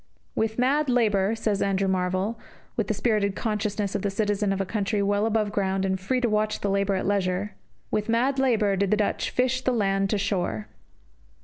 [0.33, 2.39] "With mad labour," says Andrew Marvell,
[2.75, 6.19] with the spirited consciousness of the citizen of a country well above ground and free
[6.21, 7.53] to watch the labour at leisure,
[7.91, 10.67] "with mad labour" did the Dutch "fish the land to shore."